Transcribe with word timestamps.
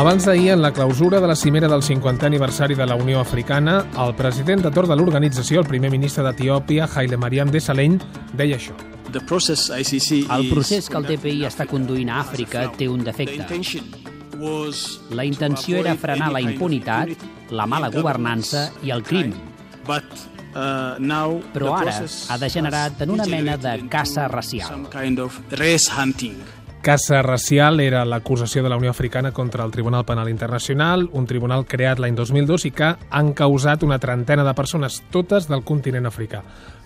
Abans 0.00 0.24
d'ahir, 0.24 0.52
en 0.54 0.62
la 0.62 0.72
clausura 0.72 1.20
de 1.20 1.26
la 1.28 1.34
cimera 1.36 1.68
del 1.68 1.82
50è 1.82 2.24
aniversari 2.24 2.74
de 2.74 2.86
la 2.86 2.94
Unió 2.94 3.20
Africana, 3.20 3.84
el 4.00 4.14
president 4.16 4.62
de 4.64 4.70
torn 4.72 4.88
de 4.88 4.96
l'organització, 4.96 5.60
el 5.60 5.66
primer 5.68 5.90
ministre 5.92 6.24
d'Etiòpia, 6.24 6.86
Haile 6.88 7.18
Mariam 7.20 7.50
Desalegn, 7.52 7.98
deia 8.32 8.56
això. 8.56 8.72
El 9.12 9.20
procés 10.48 10.88
que 10.88 10.96
el 10.96 11.04
TPI 11.04 11.44
està 11.50 11.66
conduint 11.68 12.08
a 12.08 12.22
Àfrica 12.22 12.70
té 12.78 12.88
un 12.88 13.04
defecte. 13.04 13.44
La 15.12 15.28
intenció 15.28 15.76
era 15.84 15.92
frenar 16.00 16.32
la 16.32 16.40
impunitat, 16.40 17.12
la 17.52 17.68
mala 17.68 17.92
governança 17.92 18.70
i 18.80 18.96
el 18.96 19.04
crim. 19.04 19.36
Uh, 20.50 20.96
Però 21.52 21.76
ara 21.76 21.92
ha 22.00 22.40
degenerat 22.40 23.04
en 23.04 23.12
una 23.14 23.28
mena 23.28 23.60
de 23.60 23.76
caça 23.92 24.26
racial. 24.32 24.88
Caça 26.80 27.20
racial 27.20 27.76
era 27.84 28.06
l'acusació 28.08 28.62
de 28.64 28.70
la 28.72 28.78
Unió 28.80 28.88
Africana 28.88 29.32
contra 29.36 29.66
el 29.66 29.70
Tribunal 29.70 30.06
Penal 30.08 30.30
Internacional, 30.30 31.10
un 31.12 31.26
tribunal 31.28 31.66
creat 31.68 32.00
l'any 32.00 32.16
2002 32.16 32.64
i 32.64 32.72
que 32.72 32.94
han 32.96 33.34
causat 33.36 33.84
una 33.84 33.98
trentena 34.00 34.46
de 34.46 34.54
persones, 34.56 35.02
totes 35.12 35.44
del 35.50 35.60
continent 35.60 36.08
africà. 36.08 36.40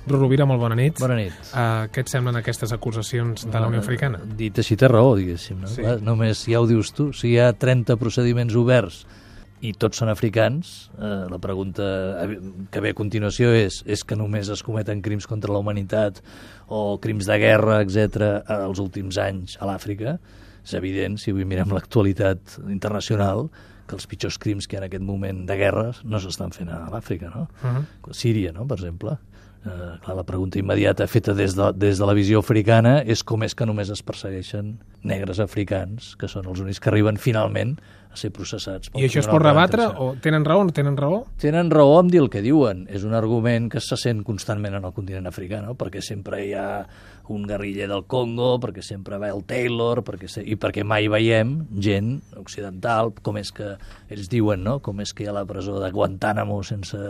Bru 0.04 0.18
Rovira, 0.18 0.48
molt 0.50 0.58
bona 0.60 0.74
nit. 0.74 0.98
Bona 0.98 1.14
nit. 1.14 1.36
Uh, 1.52 1.86
què 1.94 2.02
et 2.02 2.10
semblen 2.10 2.40
aquestes 2.40 2.74
acusacions 2.74 3.46
de 3.46 3.54
la 3.54 3.70
Unió 3.70 3.84
Africana? 3.84 4.18
Dit 4.36 4.58
així 4.58 4.74
té 4.76 4.90
raó, 4.90 5.14
diguéssim. 5.14 5.62
No? 5.62 5.70
Sí. 5.70 5.84
Sí. 5.86 5.94
Només, 6.02 6.42
ja 6.50 6.58
ho 6.58 6.66
dius 6.66 6.90
tu, 6.92 7.12
si 7.14 7.30
hi 7.30 7.38
ha 7.38 7.52
30 7.54 7.94
procediments 8.02 8.58
oberts 8.58 9.04
i 9.64 9.72
tots 9.80 10.00
són 10.02 10.10
africans, 10.12 10.90
eh, 10.98 11.24
la 11.30 11.40
pregunta 11.40 11.84
que 12.70 12.82
ve 12.84 12.92
a 12.92 12.96
continuació 12.96 13.52
és 13.56 13.80
és 13.88 14.04
que 14.04 14.16
només 14.16 14.50
es 14.52 14.62
cometen 14.62 15.00
crims 15.04 15.26
contra 15.30 15.52
la 15.52 15.62
humanitat 15.62 16.20
o 16.68 16.98
crims 17.00 17.28
de 17.30 17.38
guerra, 17.40 17.80
etc 17.84 18.42
els 18.58 18.82
últims 18.82 19.18
anys 19.18 19.56
a 19.60 19.70
l'Àfrica? 19.70 20.18
És 20.64 20.74
evident, 20.76 21.16
si 21.20 21.32
avui 21.32 21.44
mirem 21.48 21.72
l'actualitat 21.72 22.58
internacional, 22.72 23.48
que 23.86 23.96
els 23.98 24.06
pitjors 24.08 24.38
crims 24.40 24.66
que 24.66 24.76
hi 24.76 24.78
ha 24.78 24.82
en 24.82 24.88
aquest 24.88 25.04
moment 25.04 25.44
de 25.48 25.56
guerres 25.60 26.00
no 26.08 26.20
s'estan 26.20 26.54
fent 26.56 26.70
a 26.72 26.86
l'Àfrica, 26.92 27.30
no? 27.34 27.48
Uh 27.62 27.70
-huh. 27.70 28.12
Síria, 28.12 28.52
no?, 28.52 28.66
per 28.66 28.78
exemple. 28.78 29.18
Eh, 29.64 29.98
clar, 30.04 30.16
la 30.16 30.26
pregunta 30.28 30.58
immediata 30.58 31.06
feta 31.08 31.32
des 31.32 31.54
de, 31.56 31.70
des 31.72 31.96
de 31.96 32.04
la 32.04 32.12
visió 32.12 32.42
africana 32.44 32.98
és 33.00 33.22
com 33.24 33.46
és 33.46 33.54
que 33.56 33.64
només 33.64 33.88
es 33.88 34.02
persegueixen 34.04 34.74
negres 35.08 35.40
africans, 35.40 36.12
que 36.20 36.28
són 36.28 36.50
els 36.50 36.60
únics 36.60 36.80
que 36.80 36.90
arriben 36.92 37.16
finalment 37.16 37.78
a 38.12 38.18
ser 38.20 38.28
processats. 38.30 38.90
I 38.94 39.06
això 39.08 39.22
es 39.22 39.28
pot 39.28 39.40
rebatre? 39.42 39.86
O 39.98 40.12
tenen 40.22 40.44
raó 40.44 40.60
o 40.62 40.66
no 40.68 40.74
tenen 40.76 40.98
raó? 41.00 41.22
Tenen 41.40 41.72
raó 41.72 41.96
en 42.02 42.10
dir 42.12 42.20
el 42.20 42.28
que 42.30 42.42
diuen. 42.44 42.84
És 42.92 43.06
un 43.08 43.16
argument 43.16 43.70
que 43.72 43.80
se 43.80 43.96
sent 44.00 44.20
constantment 44.26 44.76
en 44.76 44.84
el 44.84 44.92
continent 44.94 45.26
africà, 45.30 45.62
no? 45.64 45.74
perquè 45.80 46.02
sempre 46.04 46.42
hi 46.44 46.52
ha 46.54 46.84
un 47.32 47.46
guerriller 47.48 47.88
del 47.88 48.04
Congo, 48.04 48.58
perquè 48.60 48.84
sempre 48.84 49.16
ve 49.18 49.32
el 49.32 49.42
Taylor, 49.48 50.02
perquè 50.04 50.28
se... 50.28 50.44
i 50.44 50.58
perquè 50.60 50.84
mai 50.84 51.08
veiem 51.08 51.56
gent 51.80 52.18
occidental, 52.36 53.14
com 53.24 53.40
és 53.40 53.50
que 53.56 53.72
ells 54.12 54.28
diuen, 54.28 54.62
no? 54.62 54.78
com 54.84 55.00
és 55.00 55.16
que 55.16 55.24
hi 55.24 55.32
ha 55.32 55.34
la 55.34 55.46
presó 55.48 55.80
de 55.80 55.90
Guantánamo 55.90 56.60
sense 56.62 57.00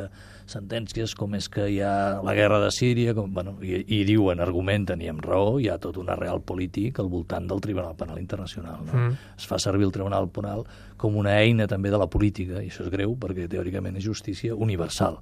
sentències, 0.51 1.15
com 1.17 1.35
és 1.39 1.49
que 1.53 1.67
hi 1.73 1.79
ha 1.85 2.21
la 2.25 2.35
guerra 2.37 2.59
de 2.63 2.71
Síria, 2.75 3.15
com, 3.17 3.31
bueno, 3.35 3.57
i, 3.65 3.81
i 3.97 4.01
diuen, 4.09 4.43
argumenten, 4.45 5.03
i 5.03 5.09
amb 5.13 5.25
raó, 5.25 5.59
hi 5.61 5.71
ha 5.73 5.79
tot 5.83 5.99
un 6.01 6.11
arreal 6.13 6.43
polític 6.45 7.01
al 7.01 7.09
voltant 7.13 7.49
del 7.51 7.63
Tribunal 7.65 7.97
Penal 7.99 8.21
Internacional. 8.21 8.83
No? 8.85 8.93
Mm. 8.93 9.23
Es 9.39 9.49
fa 9.51 9.59
servir 9.63 9.89
el 9.89 9.95
Tribunal 9.95 10.29
Penal 10.35 10.67
com 11.01 11.17
una 11.21 11.39
eina 11.41 11.69
també 11.71 11.93
de 11.93 12.01
la 12.01 12.11
política, 12.11 12.61
i 12.61 12.69
això 12.73 12.85
és 12.85 12.93
greu 12.93 13.17
perquè 13.21 13.49
teòricament 13.51 13.97
és 14.01 14.07
justícia 14.07 14.57
universal. 14.57 15.19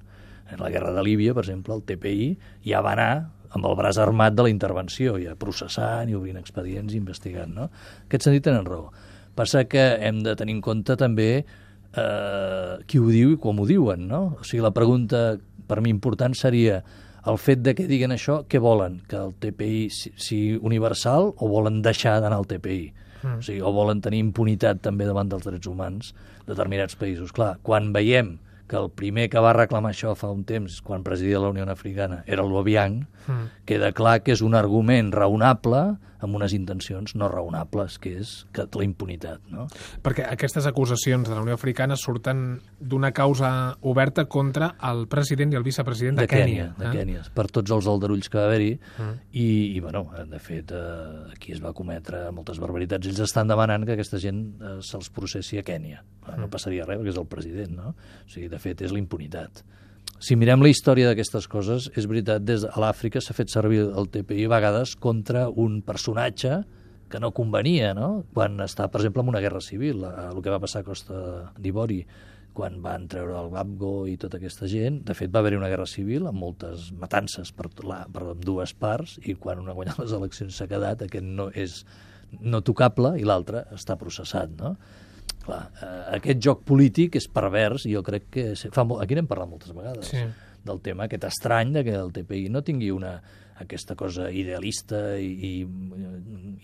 En 0.51 0.59
la 0.59 0.69
guerra 0.69 0.91
de 0.93 1.03
Líbia, 1.05 1.33
per 1.33 1.45
exemple, 1.45 1.75
el 1.75 1.87
TPI 1.87 2.27
ja 2.67 2.83
va 2.83 2.93
anar 2.97 3.13
amb 3.53 3.67
el 3.69 3.75
braç 3.77 3.99
armat 4.01 4.33
de 4.35 4.47
la 4.47 4.51
intervenció, 4.51 5.15
ja 5.21 5.37
processant 5.39 6.09
i 6.09 6.15
obrint 6.17 6.39
expedients 6.41 6.93
i 6.93 6.99
investigant. 6.99 7.53
No? 7.53 7.69
En 7.69 8.07
aquest 8.09 8.27
sentit 8.27 8.47
tenen 8.49 8.65
raó. 8.65 8.89
Passa 9.37 9.63
que 9.65 9.83
hem 10.05 10.21
de 10.25 10.35
tenir 10.37 10.57
en 10.57 10.61
compte 10.61 10.97
també 10.97 11.45
eh, 11.95 12.77
qui 12.87 12.99
ho 12.99 13.07
diu 13.11 13.33
i 13.33 13.37
com 13.41 13.59
ho 13.59 13.65
diuen. 13.69 14.07
No? 14.07 14.23
O 14.39 14.43
sigui, 14.47 14.63
la 14.63 14.71
pregunta 14.75 15.37
per 15.67 15.81
mi 15.81 15.89
important 15.93 16.35
seria 16.35 16.83
el 17.25 17.37
fet 17.39 17.61
de 17.63 17.73
que 17.75 17.87
diguen 17.87 18.11
això, 18.11 18.41
què 18.49 18.59
volen? 18.59 19.01
Que 19.07 19.15
el 19.15 19.33
TPI 19.39 19.89
si- 19.89 20.11
sigui 20.17 20.57
universal 20.61 21.31
o 21.37 21.47
volen 21.47 21.81
deixar 21.81 22.19
d'anar 22.21 22.41
al 22.41 22.47
TPI? 22.49 22.91
Mm. 23.23 23.37
O 23.39 23.41
sigui, 23.41 23.61
o 23.63 23.71
volen 23.71 24.01
tenir 24.03 24.19
impunitat 24.19 24.81
també 24.83 25.05
davant 25.07 25.29
dels 25.31 25.45
drets 25.47 25.67
humans 25.67 26.13
determinats 26.47 26.97
països. 26.99 27.31
Clar, 27.31 27.57
quan 27.63 27.93
veiem 27.95 28.39
que 28.67 28.75
el 28.79 28.89
primer 28.91 29.29
que 29.29 29.39
va 29.39 29.53
reclamar 29.53 29.91
això 29.93 30.11
fa 30.15 30.29
un 30.31 30.43
temps, 30.43 30.81
quan 30.81 31.03
presidia 31.03 31.39
la 31.39 31.49
Unió 31.49 31.63
Africana, 31.69 32.23
era 32.27 32.43
el 32.43 32.49
Bobiang, 32.51 33.05
Mm. 33.27 33.47
queda 33.65 33.93
clar 33.93 34.19
que 34.23 34.33
és 34.33 34.41
un 34.41 34.53
argument 34.55 35.13
raonable 35.13 35.95
amb 36.23 36.39
unes 36.39 36.55
intencions 36.55 37.15
no 37.19 37.29
raonables, 37.31 37.99
que 38.01 38.15
és 38.21 38.33
que 38.55 38.65
la 38.73 38.85
impunitat. 38.87 39.43
No? 39.53 39.67
Perquè 40.03 40.25
aquestes 40.29 40.65
acusacions 40.69 41.29
de 41.29 41.35
la 41.35 41.43
Unió 41.43 41.57
Africana 41.57 41.97
surten 41.99 42.61
d'una 42.79 43.11
causa 43.13 43.75
oberta 43.81 44.25
contra 44.25 44.73
el 44.89 45.05
president 45.11 45.53
i 45.53 45.59
el 45.59 45.65
vicepresident 45.67 46.17
de, 46.17 46.27
de 46.27 46.31
Kènia, 46.31 46.69
de 46.79 46.87
eh? 46.89 46.93
Kènia, 46.95 47.25
per 47.35 47.47
tots 47.53 47.71
els 47.75 47.87
aldarulls 47.89 48.29
que 48.31 48.39
va 48.39 48.47
haver-hi 48.49 48.73
Mm. 48.97 49.13
i, 49.31 49.47
i 49.75 49.79
bueno, 49.79 50.03
de 50.29 50.39
fet 50.39 50.71
eh, 50.71 51.33
aquí 51.33 51.53
es 51.53 51.61
va 51.63 51.73
cometre 51.73 52.19
moltes 52.35 52.59
barbaritats 52.61 53.09
ells 53.09 53.21
estan 53.25 53.49
demanant 53.49 53.85
que 53.87 53.95
aquesta 53.95 54.19
gent 54.21 54.43
eh, 54.61 54.75
se'ls 54.85 55.09
processi 55.13 55.57
a 55.57 55.63
Kènia 55.65 56.03
Clar, 56.23 56.37
no 56.39 56.49
passaria 56.51 56.85
res 56.87 56.99
perquè 57.01 57.13
és 57.13 57.19
el 57.21 57.29
president 57.31 57.75
no? 57.79 57.93
o 57.93 58.29
sigui, 58.29 58.49
de 58.51 58.59
fet 58.61 58.83
és 58.85 58.93
la 58.93 59.01
impunitat 59.01 59.63
si 60.19 60.37
mirem 60.39 60.61
la 60.63 60.71
història 60.71 61.09
d'aquestes 61.09 61.47
coses, 61.51 61.89
és 61.97 62.07
veritat, 62.09 62.43
des 62.45 62.63
de 62.63 62.71
l'Àfrica 62.79 63.21
s'ha 63.21 63.35
fet 63.35 63.51
servir 63.51 63.81
el 63.85 64.09
TPI 64.11 64.45
a 64.47 64.53
vegades 64.55 64.95
contra 64.95 65.47
un 65.49 65.81
personatge 65.85 66.61
que 67.09 67.19
no 67.21 67.33
convenia, 67.35 67.93
no? 67.93 68.23
Quan 68.33 68.57
està, 68.63 68.87
per 68.89 69.01
exemple, 69.01 69.21
en 69.21 69.33
una 69.33 69.41
guerra 69.43 69.61
civil, 69.61 70.05
el 70.05 70.39
que 70.41 70.53
va 70.53 70.61
passar 70.63 70.81
a 70.81 70.87
Costa 70.87 71.17
d'Ivori, 71.61 71.99
quan 72.53 72.79
van 72.85 73.07
treure 73.09 73.35
el 73.39 73.49
Gbagbo 73.51 73.91
i 74.09 74.15
tota 74.21 74.37
aquesta 74.37 74.69
gent, 74.69 75.01
de 75.07 75.15
fet 75.17 75.31
va 75.33 75.41
haver-hi 75.41 75.57
una 75.59 75.69
guerra 75.71 75.89
civil 75.89 76.29
amb 76.29 76.39
moltes 76.39 76.91
matances 77.01 77.51
per, 77.51 77.71
la, 77.83 78.03
per 78.13 78.35
dues 78.37 78.75
parts 78.77 79.17
i 79.25 79.33
quan 79.33 79.61
una 79.61 79.73
guanyat 79.73 79.99
les 80.03 80.13
eleccions 80.15 80.57
s'ha 80.57 80.69
quedat, 80.69 81.01
aquest 81.01 81.25
no 81.25 81.49
és 81.49 81.81
no 82.41 82.61
tocable 82.65 83.15
i 83.19 83.25
l'altre 83.25 83.65
està 83.73 83.97
processat, 83.99 84.53
no? 84.61 84.75
Clar, 85.43 85.61
eh, 85.81 86.17
aquest 86.19 86.39
joc 86.39 86.61
polític 86.63 87.17
és 87.19 87.27
pervers 87.27 87.85
i 87.85 87.93
jo 87.97 88.03
crec 88.03 88.29
que 88.31 88.45
fa 88.71 88.85
molt, 88.87 89.03
aquí 89.03 89.15
n'hem 89.17 89.27
parlat 89.27 89.49
moltes 89.51 89.73
vegades 89.75 90.07
Sí. 90.07 90.21
del 90.63 90.79
tema 90.79 91.03
aquest 91.09 91.25
estrany 91.27 91.73
de 91.75 91.83
que 91.83 91.95
el 91.99 92.13
TPI 92.15 92.47
no 92.49 92.61
tingui 92.63 92.91
una, 92.95 93.17
aquesta 93.59 93.95
cosa 93.95 94.29
idealista 94.31 95.17
i, 95.19 95.27
i 95.27 95.51
eh, 95.63 96.13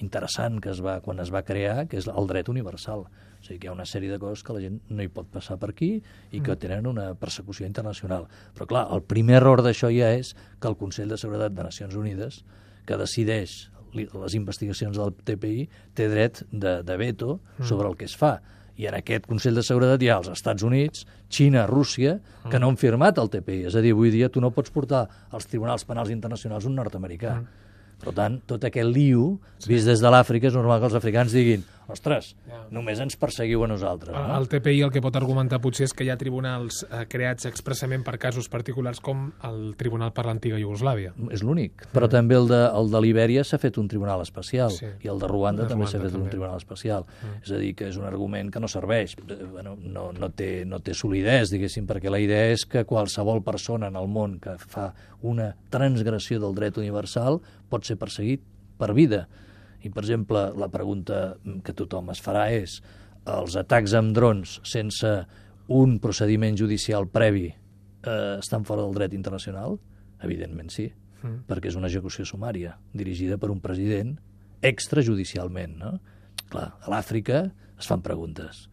interessant 0.01 0.59
que 0.63 0.71
es 0.71 0.79
va, 0.81 0.99
quan 1.01 1.19
es 1.19 1.31
va 1.33 1.43
crear, 1.43 1.87
que 1.89 1.97
és 1.99 2.07
el 2.07 2.27
dret 2.29 2.47
universal. 2.49 3.03
O 3.39 3.43
sigui 3.45 3.59
que 3.59 3.67
hi 3.67 3.69
ha 3.69 3.73
una 3.75 3.85
sèrie 3.87 4.11
de 4.11 4.19
coses 4.19 4.43
que 4.43 4.53
la 4.55 4.59
gent 4.63 4.79
no 4.89 5.03
hi 5.03 5.07
pot 5.11 5.27
passar 5.31 5.55
per 5.59 5.69
aquí 5.71 5.91
i 6.35 6.41
que 6.43 6.55
tenen 6.59 6.87
una 6.89 7.13
persecució 7.15 7.67
internacional. 7.67 8.25
Però 8.55 8.67
clar, 8.67 8.85
el 8.95 9.03
primer 9.07 9.37
error 9.39 9.61
d'això 9.63 9.87
ja 9.95 10.09
és 10.15 10.33
que 10.59 10.67
el 10.67 10.75
Consell 10.79 11.11
de 11.13 11.17
Seguretat 11.21 11.53
de 11.55 11.63
Nacions 11.69 11.95
Unides, 11.95 12.41
que 12.85 12.97
decideix 12.99 13.69
les 13.93 14.35
investigacions 14.37 14.97
del 14.99 15.13
TPI, 15.15 15.67
té 15.95 16.09
dret 16.11 16.43
de, 16.51 16.81
de 16.83 16.97
veto 16.97 17.39
sobre 17.63 17.87
el 17.89 17.95
que 17.97 18.05
es 18.05 18.15
fa. 18.17 18.41
I 18.79 18.87
en 18.87 18.95
aquest 18.95 19.25
Consell 19.27 19.57
de 19.59 19.63
Seguretat 19.65 20.03
hi 20.03 20.09
ha 20.09 20.19
els 20.21 20.29
Estats 20.31 20.63
Units, 20.63 21.03
Xina, 21.27 21.65
Rússia, 21.67 22.15
que 22.49 22.59
no 22.63 22.69
han 22.71 22.77
firmat 22.79 23.19
el 23.19 23.27
TPI. 23.31 23.65
És 23.67 23.75
a 23.75 23.83
dir, 23.83 23.91
avui 23.91 24.13
dia 24.13 24.29
tu 24.31 24.39
no 24.39 24.53
pots 24.55 24.71
portar 24.71 25.03
als 25.35 25.49
tribunals 25.51 25.83
penals 25.89 26.13
internacionals 26.13 26.67
un 26.69 26.79
nord-americà. 26.79 27.35
Per 27.99 28.13
tant, 28.15 28.37
tot 28.47 28.63
aquest 28.63 28.87
lío, 28.87 29.33
vist 29.67 29.89
des 29.89 29.99
de 29.99 30.11
l'Àfrica, 30.13 30.47
és 30.47 30.55
normal 30.55 30.79
que 30.79 30.87
els 30.87 30.95
africans 30.95 31.35
diguin 31.35 31.65
ostres, 31.89 32.35
només 32.71 32.99
ens 32.99 33.15
perseguiu 33.17 33.63
a 33.63 33.67
nosaltres. 33.67 34.13
No? 34.15 34.37
El 34.37 34.47
TPI 34.47 34.81
el 34.85 34.91
que 34.93 35.01
pot 35.01 35.15
argumentar 35.15 35.59
potser 35.61 35.85
és 35.89 35.93
que 35.93 36.05
hi 36.05 36.09
ha 36.13 36.17
tribunals 36.17 36.83
eh, 36.89 37.05
creats 37.09 37.45
expressament 37.49 38.03
per 38.05 38.17
casos 38.17 38.47
particulars 38.49 38.99
com 39.01 39.31
el 39.43 39.75
Tribunal 39.79 40.11
per 40.13 40.25
l'antiga 40.27 40.57
Iugoslàvia. 40.59 41.13
És 41.31 41.41
l'únic. 41.43 41.87
Però 41.93 42.09
també 42.09 42.35
el 42.37 42.47
de, 42.47 42.59
el 42.69 42.89
de 42.91 43.01
Libèria 43.01 43.43
s'ha 43.43 43.57
fet 43.61 43.77
un 43.81 43.87
tribunal 43.87 44.21
especial 44.21 44.71
Sí. 44.71 44.85
i 45.03 45.07
el 45.09 45.19
de 45.19 45.27
Ruanda 45.27 45.63
De 45.63 45.69
també 45.69 45.85
s'ha 45.87 45.97
Ruanda, 45.97 46.07
fet 46.09 46.13
també. 46.13 46.23
un 46.25 46.29
tribunal 46.29 46.57
especial. 46.57 47.05
És 47.43 47.51
a 47.51 47.57
dir, 47.57 47.73
que 47.75 47.87
és 47.89 47.97
un 47.97 48.05
argument 48.05 48.51
que 48.53 48.59
no 48.59 48.67
serveix. 48.67 49.15
Eh, 49.27 49.45
Bueno, 49.49 49.75
no, 49.81 50.11
no, 50.13 50.29
té, 50.29 50.63
no 50.65 50.79
té 50.79 50.93
solidesa, 50.93 51.51
diguéssim, 51.55 51.85
perquè 51.87 52.09
la 52.09 52.19
idea 52.21 52.51
és 52.53 52.65
que 52.69 52.85
qualsevol 52.85 53.41
persona 53.43 53.87
en 53.87 53.95
el 53.97 54.07
món 54.07 54.37
que 54.39 54.53
fa 54.59 54.93
una 55.21 55.55
transgressió 55.69 56.39
del 56.39 56.53
dret 56.55 56.77
universal 56.77 57.39
pot 57.69 57.83
ser 57.83 57.97
perseguit 57.97 58.41
per 58.77 58.93
vida. 58.93 59.27
I, 59.83 59.89
per 59.89 60.03
exemple, 60.03 60.49
la 60.59 60.69
pregunta 60.71 61.37
que 61.63 61.73
tothom 61.73 62.11
es 62.11 62.21
farà 62.21 62.49
és 62.51 62.79
els 63.29 63.55
atacs 63.59 63.93
amb 63.95 64.15
drons 64.15 64.59
sense 64.67 65.11
un 65.69 65.99
procediment 66.01 66.57
judicial 66.57 67.07
previ 67.07 67.47
eh, 67.49 68.37
estan 68.39 68.65
fora 68.65 68.83
del 68.83 68.97
dret 68.97 69.13
internacional? 69.13 69.77
Evidentment 70.25 70.73
sí, 70.73 70.89
Mm. 71.23 71.43
perquè 71.49 71.67
és 71.67 71.75
una 71.75 71.89
execució 71.89 72.23
sumària 72.25 72.77
dirigida 72.95 73.37
per 73.37 73.49
un 73.51 73.59
president 73.59 74.15
extrajudicialment. 74.63 75.77
No? 75.79 75.93
Clar, 76.49 76.69
a 76.79 76.91
l'Àfrica 76.91 77.49
es 77.79 77.87
fan 77.89 78.03
preguntes. 78.05 78.67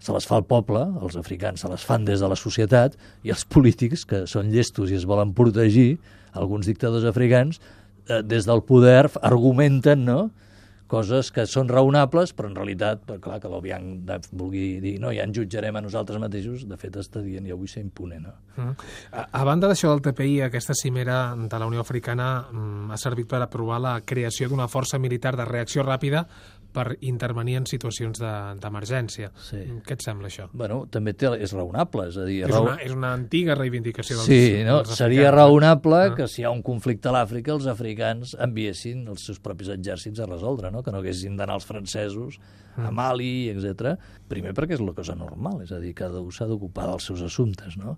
Se 0.00 0.14
les 0.14 0.24
fa 0.24 0.38
el 0.40 0.46
poble, 0.48 0.80
els 1.04 1.18
africans 1.20 1.60
se 1.60 1.68
les 1.68 1.84
fan 1.84 2.06
des 2.08 2.22
de 2.22 2.28
la 2.28 2.38
societat, 2.40 2.96
i 3.22 3.32
els 3.34 3.44
polítics, 3.44 4.06
que 4.08 4.24
són 4.26 4.48
llestos 4.52 4.90
i 4.90 4.96
es 4.96 5.04
volen 5.04 5.34
protegir, 5.36 5.98
alguns 6.32 6.70
dictadors 6.70 7.04
africans, 7.04 7.60
eh, 8.08 8.22
des 8.24 8.48
del 8.48 8.64
poder 8.64 9.10
argumenten 9.20 10.06
no? 10.06 10.30
Coses 10.90 11.30
que 11.34 11.46
són 11.46 11.70
raonables, 11.70 12.32
però 12.36 12.50
en 12.50 12.56
realitat, 12.58 13.04
però 13.06 13.20
clar, 13.22 13.38
que 13.42 13.50
l'Obiang 13.52 13.90
vulgui 14.36 14.64
dir 14.82 14.96
no, 15.02 15.12
ja 15.14 15.26
ens 15.28 15.36
jutjarem 15.38 15.78
a 15.78 15.84
nosaltres 15.84 16.20
mateixos, 16.22 16.66
de 16.68 16.78
fet 16.80 16.98
està 17.00 17.22
dient 17.24 17.46
ja 17.46 17.58
vull 17.58 17.70
ser 17.70 17.84
impune, 17.84 18.18
no? 18.24 18.34
Mm. 18.56 18.88
A, 19.14 19.26
a 19.40 19.44
banda 19.46 19.70
d'això 19.70 19.92
del 19.92 20.02
TPI, 20.08 20.40
aquesta 20.48 20.74
cimera 20.76 21.20
de 21.38 21.60
la 21.62 21.68
Unió 21.70 21.84
Africana 21.84 22.30
mm, 22.50 22.90
ha 22.90 22.98
servit 23.00 23.30
per 23.30 23.42
aprovar 23.44 23.78
la 23.82 23.94
creació 24.02 24.50
d'una 24.50 24.68
força 24.68 24.98
militar 24.98 25.36
de 25.38 25.46
reacció 25.48 25.86
ràpida 25.86 26.26
per 26.72 26.94
intervenir 27.06 27.56
en 27.60 27.66
situacions 27.68 28.20
d'emergència. 28.20 29.30
De, 29.34 29.42
sí. 29.44 29.60
Què 29.86 29.96
et 29.96 30.04
sembla 30.04 30.30
això? 30.30 30.46
Bueno, 30.52 30.84
també 30.92 31.14
té, 31.18 31.30
és 31.42 31.54
raonable, 31.56 32.06
és 32.12 32.18
a 32.20 32.26
dir... 32.28 32.38
És, 32.46 32.54
una, 32.56 32.76
és 32.84 32.94
una 32.94 33.12
antiga 33.16 33.56
reivindicació 33.58 34.20
dels, 34.20 34.28
sí, 34.30 34.62
no? 34.66 34.80
dels 34.84 35.00
Seria 35.00 35.32
raonable 35.34 36.00
ah. 36.06 36.14
que 36.16 36.28
si 36.30 36.42
hi 36.42 36.46
ha 36.46 36.52
un 36.54 36.62
conflicte 36.66 37.10
a 37.10 37.14
l'Àfrica 37.16 37.54
els 37.56 37.66
africans 37.70 38.36
enviessin 38.38 39.02
els 39.10 39.26
seus 39.26 39.40
propis 39.42 39.72
exèrcits 39.74 40.22
a 40.22 40.28
resoldre, 40.30 40.70
no? 40.74 40.84
que 40.86 40.94
no 40.94 41.02
haguessin 41.02 41.38
d'anar 41.40 41.58
els 41.58 41.66
francesos 41.68 42.38
a 42.76 42.86
mm. 42.86 42.94
Mali, 42.94 43.32
etc. 43.50 43.96
Primer 44.30 44.54
perquè 44.56 44.78
és 44.78 44.84
la 44.84 44.94
cosa 44.96 45.18
normal, 45.18 45.64
és 45.66 45.74
a 45.74 45.80
dir, 45.82 45.94
cada 45.98 46.22
un 46.22 46.30
s'ha 46.34 46.46
d'ocupar 46.50 46.86
dels 46.92 47.10
seus 47.10 47.24
assumptes. 47.26 47.76
No? 47.80 47.96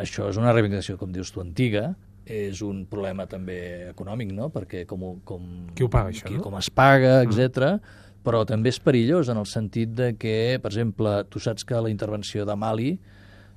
Això 0.00 0.30
és 0.32 0.40
una 0.40 0.54
reivindicació, 0.54 0.96
com 1.00 1.12
dius 1.12 1.32
tu, 1.34 1.44
antiga, 1.44 1.90
és 2.24 2.62
un 2.64 2.86
problema 2.88 3.26
també 3.28 3.58
econòmic, 3.90 4.32
no? 4.32 4.48
perquè 4.52 4.86
com, 4.88 5.04
com, 5.28 5.44
qui 5.76 5.84
ho 5.84 5.90
paga, 5.92 6.14
això, 6.14 6.24
qui, 6.30 6.38
no? 6.38 6.46
com 6.46 6.56
es 6.56 6.72
paga, 6.72 7.18
etc. 7.26 7.76
Mm 7.76 8.00
però 8.24 8.44
també 8.48 8.72
és 8.72 8.80
perillós 8.80 9.28
en 9.28 9.38
el 9.40 9.48
sentit 9.48 9.92
de 9.94 10.14
que, 10.16 10.58
per 10.62 10.72
exemple, 10.72 11.18
tu 11.28 11.42
saps 11.42 11.66
que 11.68 11.80
la 11.80 11.92
intervenció 11.92 12.46
de 12.48 12.56
Mali, 12.56 12.94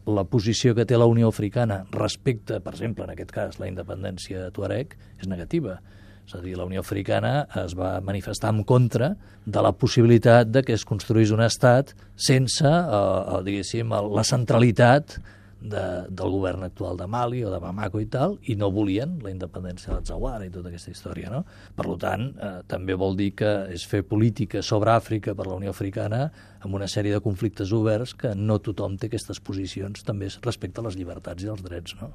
la 0.07 0.23
posició 0.27 0.73
que 0.75 0.85
té 0.87 0.99
la 0.99 1.07
Unió 1.07 1.29
Africana 1.31 1.81
respecte, 1.91 2.59
per 2.63 2.73
exemple, 2.75 3.07
en 3.07 3.13
aquest 3.15 3.31
cas, 3.35 3.59
la 3.59 3.67
independència 3.71 4.43
de 4.43 4.51
Tuareg, 4.55 4.95
és 5.19 5.27
negativa. 5.27 5.79
És 6.27 6.35
a 6.35 6.41
dir, 6.43 6.57
la 6.59 6.67
Unió 6.67 6.83
Africana 6.83 7.47
es 7.63 7.75
va 7.79 7.97
manifestar 8.03 8.51
en 8.51 8.65
contra 8.67 9.13
de 9.45 9.63
la 9.63 9.71
possibilitat 9.71 10.51
de 10.51 10.63
que 10.67 10.75
es 10.75 10.83
construís 10.87 11.31
un 11.31 11.43
estat 11.43 11.93
sense, 12.15 12.67
eh, 12.67 12.83
eh 12.83 13.41
diguéssim, 13.47 13.95
la 14.11 14.27
centralitat 14.27 15.19
de, 15.61 15.83
del 16.09 16.33
govern 16.33 16.63
actual 16.67 16.97
de 16.97 17.07
Mali 17.09 17.43
o 17.45 17.51
de 17.51 17.59
Bamako 17.61 18.01
i 18.03 18.09
tal, 18.11 18.37
i 18.45 18.55
no 18.59 18.69
volien 18.73 19.17
la 19.23 19.31
independència 19.33 19.91
de 19.91 19.97
l'Atzawara 19.97 20.45
i 20.45 20.53
tota 20.53 20.69
aquesta 20.71 20.93
història. 20.93 21.31
No? 21.33 21.43
Per 21.77 21.87
tant, 22.01 22.29
eh, 22.35 22.53
també 22.69 22.97
vol 22.97 23.17
dir 23.17 23.31
que 23.37 23.53
és 23.73 23.85
fer 23.87 24.03
política 24.07 24.61
sobre 24.61 24.93
Àfrica 24.93 25.35
per 25.35 25.47
la 25.47 25.57
Unió 25.57 25.73
Africana 25.73 26.27
amb 26.67 26.75
una 26.75 26.87
sèrie 26.89 27.13
de 27.13 27.21
conflictes 27.23 27.71
oberts 27.75 28.13
que 28.17 28.33
no 28.35 28.57
tothom 28.63 28.97
té 28.97 29.07
aquestes 29.07 29.39
posicions 29.43 30.03
també 30.05 30.29
respecte 30.43 30.81
a 30.81 30.87
les 30.87 30.97
llibertats 30.97 31.45
i 31.45 31.51
els 31.51 31.61
drets. 31.63 31.95
No, 32.01 32.09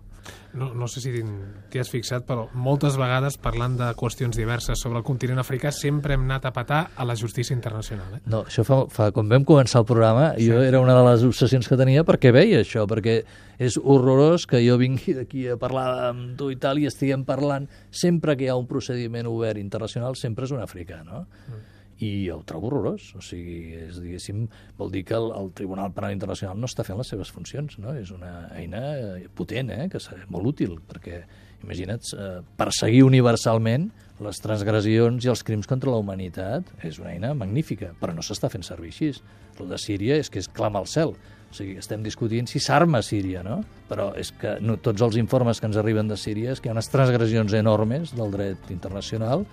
no, 0.58 0.70
no 0.74 0.88
sé 0.90 1.02
si 1.02 1.12
t'hi 1.14 1.80
has 1.80 1.90
fixat, 1.90 2.26
però 2.28 2.48
moltes 2.54 2.98
vegades 3.00 3.38
parlant 3.42 3.76
de 3.78 3.90
qüestions 3.98 4.36
diverses 4.38 4.82
sobre 4.82 5.00
el 5.00 5.06
continent 5.06 5.40
africà 5.42 5.72
sempre 5.74 6.16
hem 6.16 6.26
anat 6.28 6.48
a 6.50 6.54
patar 6.54 6.82
a 6.96 7.06
la 7.08 7.16
justícia 7.18 7.56
internacional. 7.56 8.18
Eh? 8.18 8.22
No, 8.26 8.44
això 8.48 8.66
fa, 8.66 8.82
fa, 8.92 9.10
quan 9.14 9.30
vam 9.30 9.46
començar 9.48 9.82
el 9.82 9.88
programa, 9.88 10.32
sí. 10.36 10.50
jo 10.50 10.62
era 10.62 10.82
una 10.82 10.96
de 10.98 11.06
les 11.10 11.26
obsessions 11.28 11.68
que 11.68 11.78
tenia 11.78 12.04
perquè 12.08 12.34
veia 12.34 12.62
això, 12.62 12.86
perquè 12.90 13.22
és 13.62 13.76
horrorós 13.78 14.46
que 14.48 14.62
jo 14.64 14.78
vingui 14.80 15.14
d'aquí 15.16 15.46
a 15.52 15.58
parlar 15.60 16.08
amb 16.08 16.32
tu 16.38 16.50
i 16.50 16.56
tal 16.60 16.80
i 16.80 16.88
estiguem 16.90 17.26
parlant 17.28 17.68
sempre 17.90 18.36
que 18.36 18.48
hi 18.48 18.50
ha 18.52 18.58
un 18.58 18.66
procediment 18.70 19.28
obert 19.30 19.60
internacional 19.60 20.18
sempre 20.18 20.48
és 20.48 20.54
un 20.56 20.64
africà, 20.64 21.02
no? 21.06 21.26
Mm 21.48 21.68
i 22.02 22.28
ho 22.30 22.40
trobo 22.46 22.68
horrorós. 22.68 23.12
O 23.18 23.22
sigui, 23.24 23.76
és, 23.78 23.98
diguéssim, 24.02 24.44
vol 24.78 24.90
dir 24.94 25.04
que 25.06 25.16
el, 25.18 25.30
el 25.38 25.50
Tribunal 25.56 25.92
Penal 25.94 26.14
Internacional 26.16 26.58
no 26.58 26.70
està 26.70 26.84
fent 26.86 26.98
les 26.98 27.12
seves 27.14 27.30
funcions, 27.34 27.78
no? 27.82 27.94
És 27.98 28.10
una 28.14 28.48
eina 28.58 28.82
eh, 28.96 29.26
potent, 29.36 29.70
eh? 29.74 29.88
que 29.92 30.02
serà 30.02 30.26
molt 30.32 30.52
útil, 30.54 30.78
perquè, 30.88 31.22
imagina't, 31.62 32.14
eh, 32.16 32.40
perseguir 32.58 33.04
universalment 33.06 33.90
les 34.22 34.42
transgressions 34.42 35.24
i 35.24 35.30
els 35.30 35.42
crims 35.46 35.68
contra 35.70 35.90
la 35.90 36.00
humanitat 36.02 36.68
és 36.86 36.98
una 37.02 37.10
eina 37.14 37.32
magnífica, 37.38 37.90
però 38.00 38.14
no 38.14 38.22
s'està 38.22 38.50
fent 38.52 38.66
servir 38.66 38.92
així. 38.92 39.12
El 39.60 39.70
de 39.70 39.78
Síria 39.78 40.18
és 40.18 40.30
que 40.30 40.42
es 40.42 40.50
clama 40.50 40.82
al 40.82 40.90
cel. 40.90 41.14
O 41.52 41.54
sigui, 41.54 41.76
estem 41.76 42.00
discutint 42.00 42.46
si 42.48 42.62
s'arma 42.64 43.02
Síria, 43.04 43.42
no? 43.44 43.58
Però 43.90 44.08
és 44.16 44.30
que 44.40 44.54
no, 44.64 44.78
tots 44.80 45.04
els 45.04 45.18
informes 45.20 45.60
que 45.60 45.68
ens 45.68 45.76
arriben 45.76 46.08
de 46.08 46.16
Síria 46.16 46.54
és 46.54 46.62
que 46.62 46.70
hi 46.70 46.72
ha 46.72 46.76
unes 46.78 46.88
transgressions 46.88 47.52
enormes 47.58 48.14
del 48.16 48.32
dret 48.32 48.70
internacional 48.72 49.44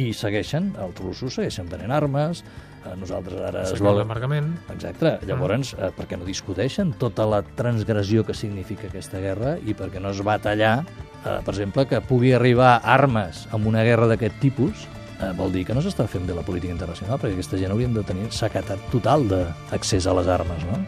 i 0.00 0.14
segueixen, 0.16 0.70
els 0.80 0.96
russos 1.04 1.36
segueixen 1.36 1.68
tenint 1.68 1.92
armes, 1.92 2.40
eh, 2.86 2.94
nosaltres 2.96 3.36
ara... 3.50 3.66
Es 3.68 3.82
vol... 3.84 3.98
l'embargament. 4.00 4.48
Exacte. 4.72 5.18
Llavors, 5.28 5.74
ah. 5.76 5.90
eh, 5.90 5.92
per 5.98 6.08
què 6.08 6.16
no 6.16 6.24
discuteixen 6.24 6.94
tota 7.02 7.28
la 7.28 7.42
transgressió 7.60 8.24
que 8.24 8.36
significa 8.36 8.88
aquesta 8.88 9.20
guerra 9.20 9.58
i 9.60 9.76
per 9.76 9.90
què 9.92 10.00
no 10.00 10.14
es 10.16 10.24
va 10.24 10.38
tallar, 10.40 10.78
eh, 10.86 11.38
per 11.44 11.52
exemple, 11.52 11.84
que 11.90 12.00
pugui 12.08 12.32
arribar 12.32 12.78
armes 12.80 13.44
en 13.52 13.68
una 13.68 13.84
guerra 13.84 14.08
d'aquest 14.08 14.40
tipus, 14.40 14.86
eh, 15.20 15.32
vol 15.36 15.52
dir 15.52 15.66
que 15.68 15.76
no 15.76 15.84
s'està 15.84 16.08
fent 16.08 16.24
bé 16.24 16.36
la 16.36 16.46
política 16.46 16.72
internacional, 16.72 17.20
perquè 17.20 17.36
aquesta 17.36 17.60
gent 17.60 17.74
haurien 17.74 17.92
de 17.92 18.06
tenir 18.08 18.30
sequetat 18.32 18.88
total 18.94 19.28
d'accés 19.28 20.08
a 20.08 20.16
les 20.16 20.32
armes, 20.32 20.64
no? 20.72 20.80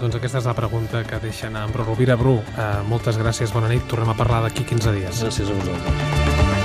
Doncs 0.00 0.16
aquesta 0.16 0.40
és 0.40 0.46
la 0.48 0.54
pregunta 0.56 1.02
que 1.04 1.18
deixen 1.20 1.58
en 1.60 1.74
Bru 1.74 1.84
Rovira. 1.84 2.16
Bru, 2.16 2.38
eh, 2.40 2.70
moltes 2.88 3.20
gràcies, 3.20 3.52
bona 3.52 3.68
nit. 3.68 3.84
Tornem 3.86 4.08
a 4.08 4.16
parlar 4.16 4.40
d'aquí 4.46 4.64
15 4.64 4.96
dies. 4.96 5.22
Gràcies 5.26 5.50
a 5.50 5.60
vosaltres. 5.60 6.59